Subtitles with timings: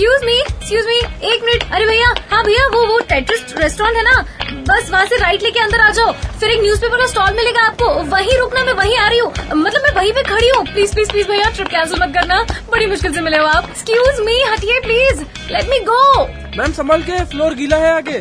[0.00, 0.98] Excuse me excuse me
[1.28, 4.22] एक minute अरे भैया हाँ भैया वो वो टेट्रिस्ट रेस्टोरेंट है ना?
[4.68, 7.88] बस वहाँ से राइट लेके अंदर आ जाओ। फिर एक न्यूज़पेपर का स्टॉल मिलेगा आपको।
[8.12, 11.10] वहीं रुकना मैं वहीं आ रही हूँ। मतलब मैं वहीं पे खड़ी हूँ। प्लीज़ प्लीज़
[11.10, 14.80] प्लीज़ भैया ट्रिप कैंसिल मत करना। बड़ी मुश्किल से मिले हो आप। एक्सक्यूज मी हटिए
[14.80, 15.20] please
[15.52, 16.26] let me go
[16.56, 18.20] ma'am संभाल के फ्लोर गीला है आगे।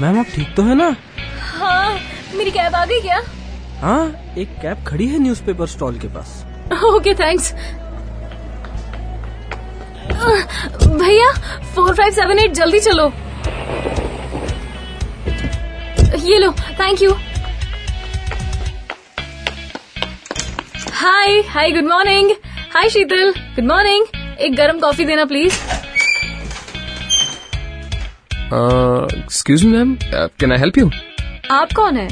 [0.00, 0.94] मैम आप ठीक तो है ना?
[1.52, 1.98] हाँ
[2.34, 3.22] मेरी कैब आ गई क्या?
[3.80, 6.44] हाँ एक कैब खड़ी है न्यूज़पेपर स्टॉल के पास।
[6.86, 7.52] ओके थैंक्स
[10.22, 11.32] भैया
[11.74, 13.06] फोर फाइव सेवन एट जल्दी चलो।
[16.28, 17.12] ये लो thank you
[20.94, 22.30] hi hi good morning
[22.74, 24.06] hi Sheetal good morning
[24.40, 25.54] एक गरम कॉफ़ी देना please
[28.54, 30.90] excuse me ma'am can I help you
[31.50, 32.08] आप कौन है?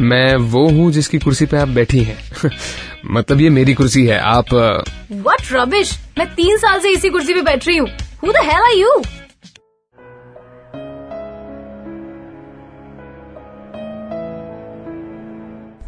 [0.00, 2.18] मैं वो हूँ जिसकी कुर्सी पे आप बैठी हैं।
[3.04, 7.42] मतलब ये मेरी कुर्सी है आप व्हाट रबिश मैं तीन साल से इसी कुर्सी पे
[7.42, 7.88] बैठ रही हूँ।
[8.24, 9.02] Who the hell are you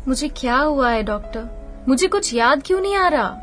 [0.09, 3.41] मुझे क्या हुआ है डॉक्टर मुझे कुछ याद क्यों नहीं आ रहा?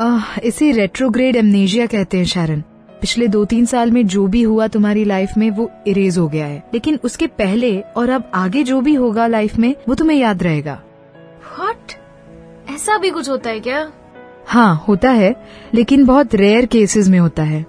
[0.00, 2.60] आह, इसे रेट्रोग्रेड एमनेजिया कहते हैं शारन।
[3.00, 6.46] पिछले दो तीन साल में जो भी हुआ तुम्हारी लाइफ में वो इरेज हो गया
[6.46, 10.42] है। लेकिन उसके पहले और अब आगे जो भी होगा लाइफ में वो तुम्हें याद
[10.42, 10.80] रहेगा।
[12.76, 13.90] ऐसा भी कुछ होता है क्या?
[14.46, 15.34] हाँ होता है
[15.74, 17.60] लेकिन बहुत रेयर केसेस में होता है।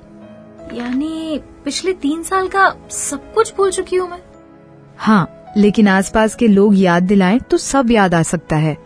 [0.73, 4.19] यानी पिछले तीन साल का सब कुछ भूल चुकी हूँ मैं।
[4.97, 8.77] हाँ लेकिन आसपास के लोग याद दिलाएँ तो सब याद आ सकता है।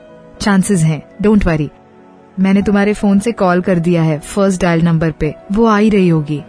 [0.41, 1.69] चांसेस हैं डोंट वरी
[2.39, 5.89] मैंने तुम्हारे फ़ोन से कॉल कर दिया है फ़र्स्ट डायल नंबर पे। वो आ ही
[5.89, 6.41] रही होगी।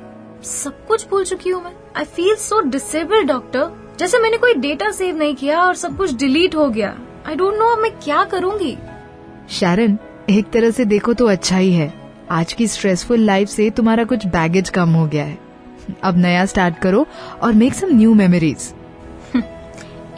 [0.45, 4.91] सब कुछ भूल चुकी हूँ मैं। I feel so disabled doctor जैसे मैंने कोई डेटा
[4.93, 6.97] सेव नहीं किया और सब कुछ डिलीट हो गया।
[7.29, 8.77] आई डोंट नो मैं क्या करूँगी।
[9.51, 9.99] शारन
[10.31, 11.93] एक तरह से देखो तो अच्छा ही है।
[12.31, 15.39] आज की स्ट्रेसफुल लाइफ से तुम्हारा कुछ बैगेज कम हो गया है।
[16.05, 17.07] अब नया स्टार्ट करो
[17.43, 18.73] और make some new memories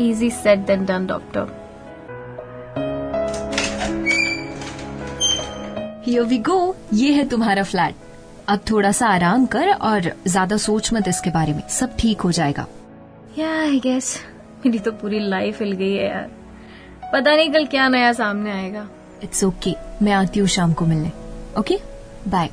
[0.00, 1.52] easy said than done doctor
[6.06, 7.94] here we go ये है तुम्हारा फ्लैट
[8.48, 12.32] अब थोड़ा सा आराम कर और ज़्यादा सोच मत इसके बारे में। सब ठीक हो
[12.32, 12.66] जाएगा।
[13.38, 14.18] या आई गेस
[14.66, 16.30] मेरी तो पूरी लाइफ हिल गई है यार।
[17.12, 18.86] पता नहीं कल क्या नया सामने आएगा।
[19.24, 20.02] It's okay okay.
[20.02, 21.12] मैं आती हूँ शाम को मिलने.
[21.58, 21.78] Okay
[22.28, 22.50] bye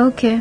[0.00, 0.34] okay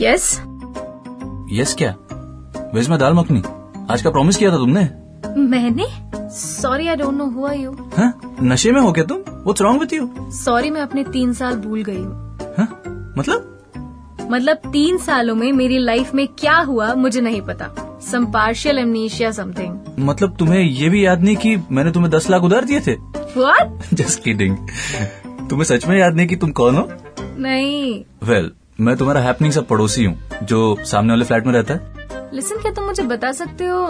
[0.00, 0.24] yes
[1.52, 1.94] yes क्या?
[2.74, 3.42] वेज में दाल मखनी
[3.92, 4.88] आज का प्रॉमिस किया था तुमने?
[5.50, 5.86] मैंने?
[6.36, 8.12] Sorry I don't know who are you हाँ?
[8.42, 9.18] नशे में हो क्या तुम?
[9.28, 12.68] What's wrong with you sorry मैं अपने तीन साल भूल गई हूँ। हाँ?
[13.18, 13.47] मतलब?
[14.30, 17.68] मतलब तीन सालों में मेरी लाइफ में क्या हुआ मुझे नहीं पता।
[18.02, 22.42] सम पार्शियल एमनीशिया समथिंग मतलब तुम्हें ये भी याद नहीं कि मैंने तुम्हें दस लाख
[22.42, 22.94] उधार दिए थे?
[23.36, 24.56] व्हाट जस्ट किडिंग
[25.50, 26.88] तुम्हें सच में याद नहीं कि तुम कौन हो?
[27.38, 31.74] नहीं। वेल well, मैं तुम्हारा हैपनिंग सा पड़ोसी हूँ जो सामने वाले फ्लैट में रहता
[31.74, 33.88] है। लिसन क्या तुम मुझे बता सकते हो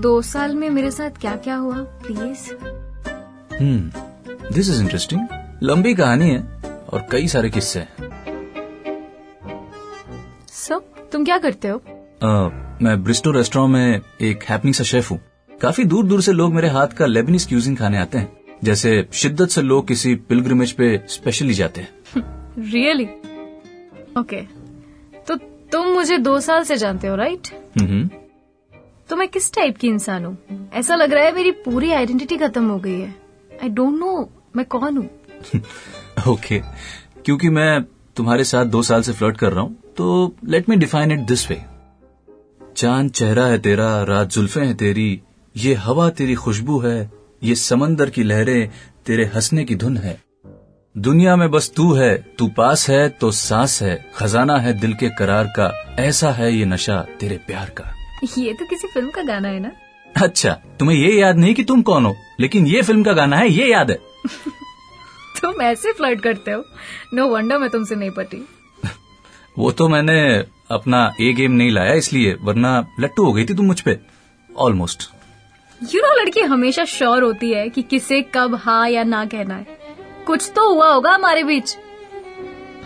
[0.00, 1.76] दो साल में मेरे साथ क्या क्या हुआ
[2.06, 2.52] प्लीज़
[4.52, 5.20] दिस इज़ इंटरेस्टिंग
[5.62, 6.40] लंबी कहानी है
[6.92, 8.05] और कई सारे किस्से हैं।
[10.48, 10.78] सो
[11.12, 11.78] तुम क्या करते हो?
[11.78, 15.20] uh, मैं ब्रिस्टो रेस्टोरेंट में एक हैपनिंग सा शेफ हूँ।
[15.60, 19.48] काफ़ी दूर दूर से लोग मेरे हाथ का लेबनीज क्यूजिन खाने आते हैं। जैसे शिद्दत
[19.48, 21.88] से लोग किसी पिलग्रिमेज पे स्पेशली जाते हैं।
[22.72, 23.04] रियली
[24.20, 24.40] ओके
[25.28, 25.36] तो
[25.72, 28.08] तुम मुझे दो साल से जानते हो राइट हम्म
[29.08, 30.36] तो मैं किस टाइप की इंसान हूँ?
[30.74, 33.14] ऐसा लग रहा है मेरी पूरी आइडेंटिटी खत्म हो गई है।
[33.62, 35.06] आई डोंट नो मैं कौन हूँ?
[35.06, 36.60] Okay okay.
[37.24, 37.82] क्योंकि मैं
[38.16, 41.50] तुम्हारे साथ दो साल से फ्लर्ट कर रहा हूँ। तो let me define it this
[41.50, 41.60] way
[42.76, 45.20] चाँद चेहरा है तेरा रात जुल्फे हैं तेरी
[45.56, 47.10] ये हवा तेरी खुशबू है
[47.42, 48.70] ये समंदर की लहरें
[49.06, 50.20] तेरे हंसने की धुन है।
[50.94, 55.08] दुनिया में बस तू है तू पास है तो सांस है खजाना है दिल के
[55.08, 57.84] करार का ऐसा है ये नशा तेरे प्यार का।
[58.38, 59.72] ये तो किसी फ़िल्म का गाना है ना?
[60.16, 63.48] अच्छा तुम्हें ये याद नहीं कि तुम कौन हो लेकिन ये फ़िल्म का गाना है
[63.50, 63.96] ये याद है।
[65.40, 66.64] तुम ऐसे फ्लर्ट करते हो।
[67.14, 68.46] नो वंडर मैं तुमसे नहीं पटी।
[69.58, 70.18] वो तो मैंने
[70.70, 73.98] अपना ए गेम नहीं लाया इसलिए वरना लट्टू हो गई थी तुम मुझ पे।
[74.50, 75.08] ऑलमोस्ट
[75.80, 79.76] यू नो लड़की हमेशा श्योर होती है कि किसे कब हाँ या ना कहना है।
[80.26, 81.76] कुछ तो हुआ होगा हमारे बीच।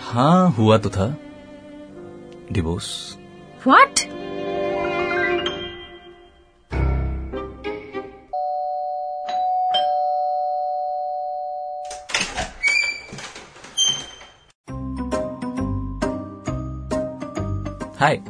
[0.04, 1.14] हाँ हुआ तो था।
[2.52, 2.88] डिवोर्स
[3.66, 4.00] व्हाट
[18.00, 18.20] हाय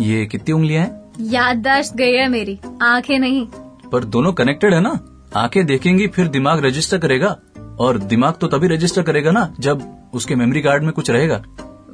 [0.00, 1.12] ये कितनी उंगलियाँ हैं?
[1.20, 3.46] याददाश्त गई है मेरी आँखें नहीं।
[3.92, 4.90] पर दोनों कनेक्टेड है ना?
[5.36, 7.36] आँखें देखेंगी फिर दिमाग रजिस्टर करेगा।
[7.80, 9.82] और दिमाग तो तभी रजिस्टर करेगा ना जब
[10.14, 11.42] उसके मेमोरी कार्ड में कुछ रहेगा।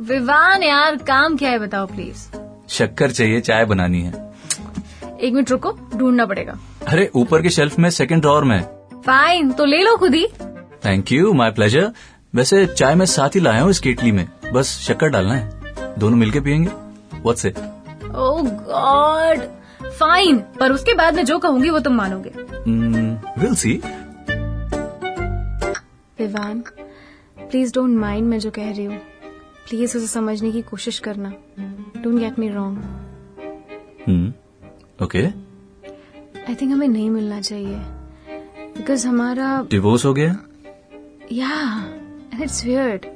[0.00, 2.26] विवान यार काम क्या है बताओ प्लीज़
[2.68, 4.12] शक्कर चाहिए चाय बनानी है।
[5.20, 8.60] एक मिनट रुको ढूंढना पड़ेगा। अरे ऊपर के शेल्फ में सेकंड ड्रॉर में।
[9.06, 10.26] फाइन तो ले लो खुद ही।
[10.84, 11.90] थैंक यू माय प्लेजर
[12.34, 15.50] वैसे चाय मैं साथ ही लाया हूँ इस केटली में। बस शक्कर डालना है।
[15.98, 16.89] दोनों मिलके पियेंगे।
[17.22, 17.58] What's it
[18.16, 19.38] oh God
[19.90, 22.30] fine पर उसके बाद मैं जो कहूँगी वो तुम मानोगे।
[23.40, 23.72] Will see
[26.18, 26.62] Vivaan
[27.40, 28.98] please don't mind मैं जो कह रही हूँ।
[29.68, 31.32] प्लीज़ उसे समझने की कोशिश करना।
[31.96, 32.78] Don't get me wrong
[35.02, 35.22] okay
[36.40, 37.76] I think हमें नहीं मिलना चाहिए।
[38.76, 40.36] बिकॉज़ हमारा डिवोर्स हो गया?
[41.32, 41.54] या
[42.42, 43.06] इट्स वियर्ड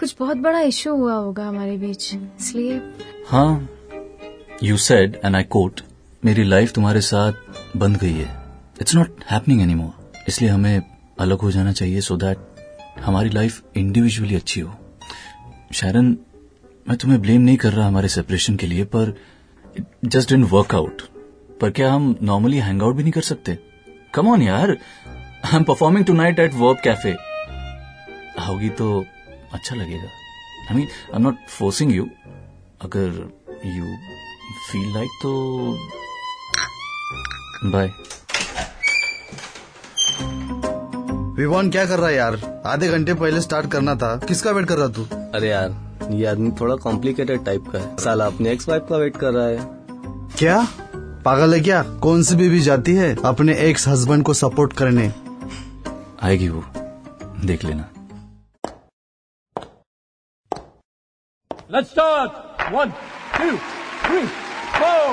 [0.00, 2.80] कुछ बहुत बड़ा इशू हुआ होगा हमारे बीच। इसलिए
[3.28, 3.68] हाँ
[4.62, 5.80] you said and I quote
[6.22, 8.28] मेरी लाइफ तुम्हारे साथ बंद गई है।
[8.80, 10.82] It's not happening any more इसलिए हमें
[11.20, 14.72] अलग हो जाना चाहिए सो so दैट हमारी लाइफ इंडिविजुअली अच्छी हो।
[15.74, 16.16] शायरन
[16.86, 19.14] मैं तुम्हें ब्लेम नहीं कर रहा हमारे सेपरेशन के लिए, पर
[20.04, 21.02] जस्ट डिन वर्क आउट
[21.60, 23.58] पर क्या हम नॉर्मली हैंग आउट भी नहीं कर सकते?
[24.14, 27.16] कम ऑन यार I am performing tonight at work cafe
[28.40, 29.04] आओगी तो
[29.52, 30.08] अच्छा लगेगा।
[30.70, 32.04] I mean I am not forcing you
[32.82, 33.08] अगर
[33.66, 33.96] यू
[34.70, 35.32] फील लाइक तो
[37.70, 37.90] बाय
[41.36, 42.62] विवान क्या कर रहा है यार?
[42.66, 45.04] आधे घंटे पहले स्टार्ट करना था। किसका वेट कर रहा तू?
[45.04, 49.16] अरे यार ये आदमी थोड़ा कॉम्प्लिकेटेड टाइप का है। साला अपने एक्स वाइफ का वेट
[49.16, 49.58] कर रहा है।
[50.38, 50.66] क्या?
[51.24, 51.82] पागल है क्या?
[51.82, 55.12] कौन सी बीवी जाती है अपने एक्स हस्बैंड को सपोर्ट करने?
[56.22, 56.64] आएगी वो।
[57.44, 57.88] देख लेना।
[61.70, 62.32] Let's start.
[62.72, 62.92] One,
[63.36, 63.56] two,
[64.02, 64.26] three,
[64.74, 65.10] four.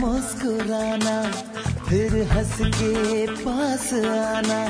[0.00, 1.16] मुस्कुराना
[1.88, 4.60] फिर हंस के पास आना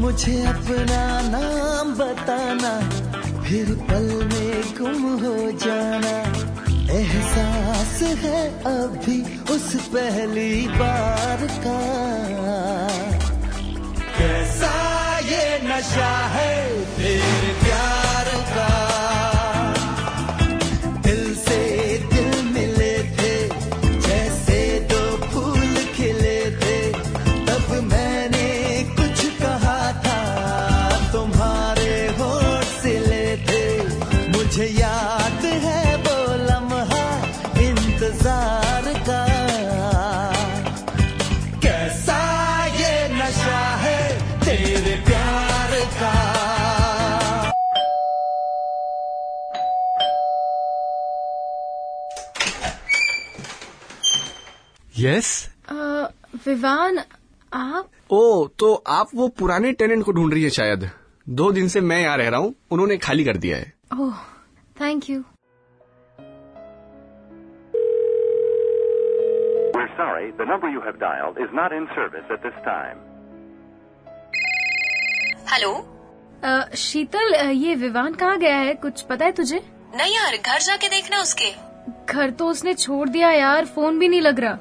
[0.00, 1.02] मुझे अपना
[1.32, 2.72] नाम बताना
[3.42, 6.51] फिर पल में गुम हो जाना
[6.92, 9.18] एहसास है अभी
[9.54, 11.78] उस पहली बार का।
[14.18, 14.72] कैसा
[15.18, 18.68] ये नशा है तेरे प्यार का?
[21.00, 21.58] दिल से
[22.12, 23.34] दिल मिले थे,
[24.00, 24.58] जैसे
[25.32, 26.92] फूल खिले थे।
[27.46, 28.48] तब मैंने
[28.96, 30.20] कुछ कहा था,
[31.12, 32.08] तुम्हारे
[33.48, 33.64] थे।
[34.28, 35.21] मुझे याद
[55.02, 55.28] यस
[56.46, 56.98] विवान
[57.52, 57.88] आप?
[58.10, 60.90] ओ तो आप वो पुराने टेनेंट को ढूंढ रही है शायद।
[61.28, 64.14] दो दिन से मैं यहाँ रह रहा हूँ उन्होंने खाली कर दिया है। ओह
[64.80, 65.22] thank you
[69.74, 72.98] We're sorry, the number you have dialed is not in service at this time.
[75.52, 75.72] Hello
[76.44, 78.74] uh, Sheetal uh, ये विवान कहाँ गया है?
[78.74, 79.62] कुछ पता है तुझे?
[79.94, 81.50] नहीं यार घर जाके देखना उसके।
[82.12, 84.58] घर तो उसने छोड़ दिया यार फ़ोन भी नहीं लग रहा।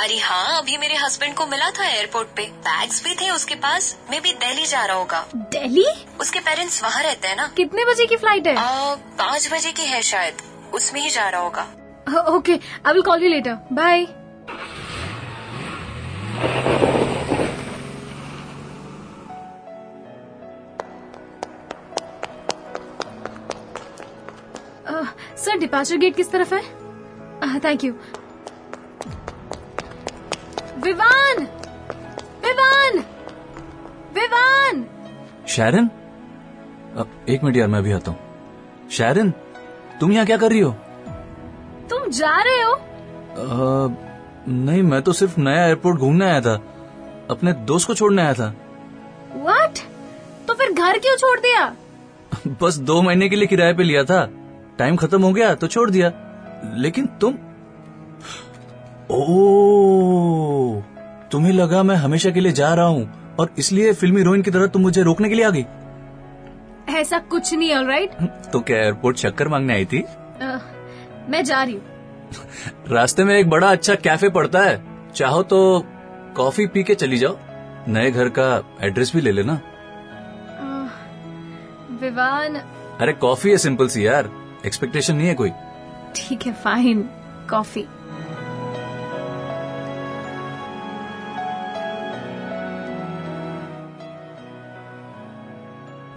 [0.00, 3.96] अरे हाँ अभी मेरे हस्बैंड को मिला था एयरपोर्ट पे। बैग्स भी थे उसके पास।
[4.10, 5.84] मे भी दिल्ली जा रहा होगा। दिल्ली?
[6.20, 8.54] उसके पेरेंट्स वहाँ रहते हैं ना। कितने बजे की फ़्लाइट है?
[9.18, 10.42] पाँच बजे की है शायद।
[10.74, 11.66] उसमें ही जा रहा होगा।
[12.28, 14.06] Okay I will call you later bye
[25.38, 26.62] sir departure gate किस तरफ़ है?
[27.60, 27.92] Thank you
[30.84, 31.38] Vivaan
[32.44, 32.98] Vivaan
[34.14, 34.84] Vivaan
[35.48, 35.86] Sharon
[36.96, 38.18] अब एक मिनट यार मैं अभी आता हूँ।
[38.90, 39.30] शैरन
[40.00, 40.70] तुम यहाँ क्या कर रही हो?
[41.90, 42.72] तुम जा रहे हो?
[42.72, 43.94] अ,
[44.48, 46.54] नहीं मैं तो सिर्फ़ नया एयरपोर्ट घूमने आया था।
[47.30, 48.54] अपने दोस्त को छोड़ने आया था।
[49.36, 49.78] व्हाट
[50.48, 51.76] तो फिर घर क्यों छोड़ दिया?
[52.62, 54.28] बस दो महीने के लिए किराए पे लिया था।
[54.78, 56.12] टाइम खत्म हो गया तो छोड़ दिया।
[56.76, 57.34] लेकिन तुम
[59.10, 60.82] ओ
[61.30, 64.66] तुम्हें लगा मैं हमेशा के लिए जा रहा हूँ और इसलिए फिल्मी हीरोइन की तरह
[64.66, 65.64] तुम मुझे रोकने के लिए आ गई।
[66.94, 68.12] ऐसा कुछ नहीं ऑल राइट
[68.52, 70.02] तो क्या एयरपोर्ट चक्कर मांगने आई थी?
[70.42, 70.58] आ,
[71.28, 71.82] मैं जा रही हूँ।
[72.88, 74.82] रास्ते में एक बड़ा अच्छा कैफ़े पड़ता है।
[75.14, 75.58] चाहो तो
[76.36, 77.36] कॉफ़ी पी के चली जाओ।
[77.88, 78.46] नए घर का
[78.82, 79.60] एड्रेस भी ले लेना।
[82.00, 82.56] विवान
[83.00, 84.30] अरे कॉफ़ी है सिंपल सी यार।
[84.66, 85.50] एक्सपेक्टेशन नहीं है कोई।
[86.16, 87.02] ठीक है फाइन
[87.50, 87.86] कॉफ़ी।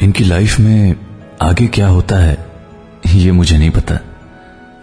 [0.01, 0.96] इनकी लाइफ में
[1.42, 2.51] आगे क्या होता है,
[3.08, 4.00] ये मुझे नहीं पता।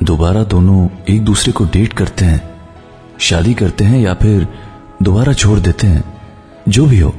[0.03, 2.55] दोबारा दोनों एक दूसरे को डेट करते हैं,
[3.21, 4.49] शादी करते हैं या फिर
[5.03, 6.23] दोबारा छोड़ देते हैं।
[6.69, 7.15] जो भी हो,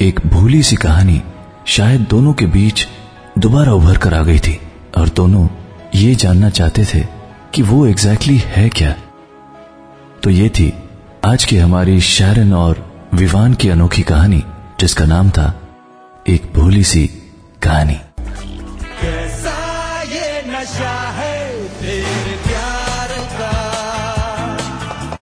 [0.00, 1.22] एक भूली सी कहानी
[1.66, 2.88] शायद दोनों के बीच
[3.38, 4.60] दोबारा उभर कर आ गई थी।
[4.98, 5.48] और दोनों
[5.94, 7.06] ये जानना चाहते थे
[7.54, 8.94] कि वो एग्जैक्टली exactly है क्या।
[10.22, 10.74] तो ये थी
[11.24, 14.44] आज की हमारी शैरन और विवान की अनोखी कहानी,
[14.80, 15.67] जिसका नाम था
[16.28, 17.06] एक भोली सी
[17.62, 18.00] कहानी।